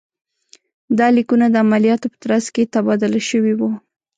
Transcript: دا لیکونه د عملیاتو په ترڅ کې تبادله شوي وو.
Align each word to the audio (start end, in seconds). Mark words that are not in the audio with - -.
دا 0.97 1.07
لیکونه 1.17 1.45
د 1.49 1.55
عملیاتو 1.65 2.07
په 2.13 2.17
ترڅ 2.23 2.45
کې 2.53 2.71
تبادله 2.73 3.21
شوي 3.29 3.53
وو. 3.59 3.69